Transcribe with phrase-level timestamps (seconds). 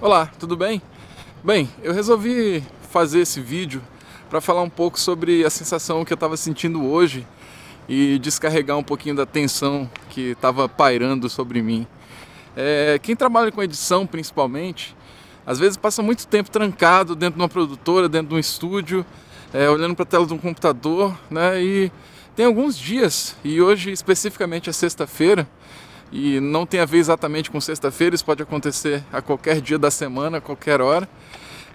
[0.00, 0.80] Olá, tudo bem?
[1.42, 3.82] Bem, eu resolvi fazer esse vídeo
[4.30, 7.26] para falar um pouco sobre a sensação que eu estava sentindo hoje
[7.88, 11.84] e descarregar um pouquinho da tensão que estava pairando sobre mim.
[12.56, 14.96] É, quem trabalha com edição, principalmente,
[15.44, 19.04] às vezes passa muito tempo trancado dentro de uma produtora, dentro de um estúdio,
[19.52, 21.60] é, olhando para a tela de um computador, né?
[21.60, 21.90] E
[22.36, 25.48] tem alguns dias, e hoje especificamente é sexta-feira,
[26.10, 29.90] e não tem a ver exatamente com sexta-feira, isso pode acontecer a qualquer dia da
[29.90, 31.08] semana, a qualquer hora.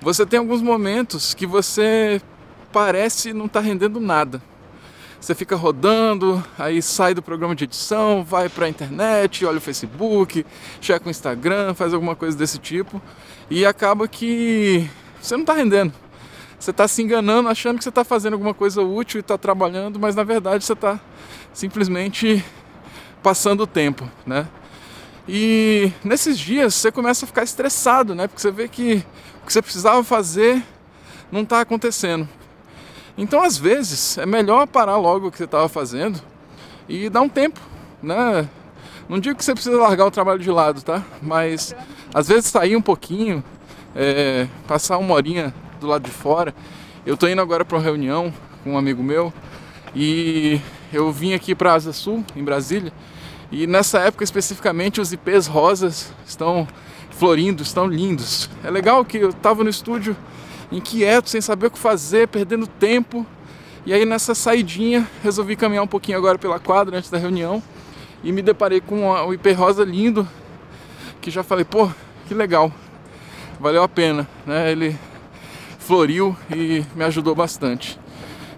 [0.00, 2.20] Você tem alguns momentos que você
[2.72, 4.42] parece não estar tá rendendo nada.
[5.20, 9.60] Você fica rodando, aí sai do programa de edição, vai para a internet, olha o
[9.60, 10.44] Facebook,
[10.80, 13.00] checa o Instagram, faz alguma coisa desse tipo
[13.48, 14.90] e acaba que
[15.20, 15.92] você não está rendendo.
[16.58, 20.00] Você está se enganando, achando que você está fazendo alguma coisa útil e está trabalhando,
[20.00, 20.98] mas na verdade você está
[21.52, 22.44] simplesmente
[23.22, 24.48] passando o tempo, né?
[25.28, 28.26] E nesses dias você começa a ficar estressado, né?
[28.26, 29.04] Porque você vê que
[29.42, 30.62] o que você precisava fazer
[31.30, 32.28] não está acontecendo.
[33.16, 36.20] Então, às vezes, é melhor parar logo o que você estava fazendo
[36.88, 37.60] e dar um tempo,
[38.02, 38.48] né?
[39.08, 41.02] Não digo que você precisa largar o trabalho de lado, tá?
[41.20, 41.74] Mas
[42.14, 43.44] às vezes sair um pouquinho,
[43.94, 46.54] é, passar uma horinha do lado de fora.
[47.04, 48.32] Eu tô indo agora para uma reunião
[48.64, 49.32] com um amigo meu
[49.94, 50.60] e
[50.92, 52.92] eu vim aqui para Asa Sul, em Brasília,
[53.50, 56.66] e nessa época especificamente os ipês rosas estão
[57.10, 58.50] florindo, estão lindos.
[58.62, 60.16] É legal que eu estava no estúdio
[60.70, 63.26] inquieto, sem saber o que fazer, perdendo tempo.
[63.84, 67.62] E aí nessa saidinha resolvi caminhar um pouquinho agora pela quadra antes da reunião
[68.22, 70.28] e me deparei com o ipê rosa lindo,
[71.20, 71.90] que já falei, pô,
[72.26, 72.72] que legal.
[73.58, 74.70] Valeu a pena, né?
[74.72, 74.96] Ele
[75.78, 77.98] floriu e me ajudou bastante.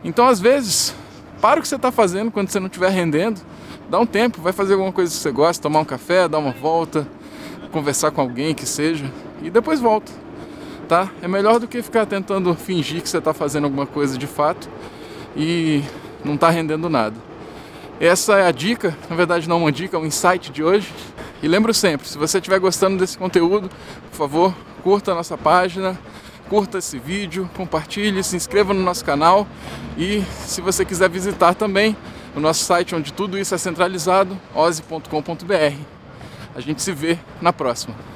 [0.02, 0.94] Então, às vezes,
[1.40, 3.40] para o que você está fazendo quando você não estiver rendendo,
[3.88, 6.52] dá um tempo, vai fazer alguma coisa que você gosta, tomar um café, dar uma
[6.52, 7.06] volta,
[7.70, 9.04] conversar com alguém que seja,
[9.42, 10.12] e depois volta.
[10.88, 11.10] Tá?
[11.22, 14.68] É melhor do que ficar tentando fingir que você está fazendo alguma coisa de fato
[15.36, 15.82] e
[16.24, 17.16] não está rendendo nada.
[18.00, 20.92] Essa é a dica, na verdade não uma dica, é um insight de hoje.
[21.42, 23.70] E lembro sempre, se você estiver gostando desse conteúdo,
[24.10, 25.98] por favor, curta a nossa página,
[26.48, 29.46] curta esse vídeo, compartilhe, se inscreva no nosso canal
[29.96, 31.96] e se você quiser visitar também
[32.34, 35.76] o nosso site onde tudo isso é centralizado, ose.com.br.
[36.54, 38.13] A gente se vê na próxima.